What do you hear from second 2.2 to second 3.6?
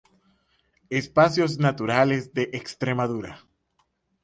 de Extremadura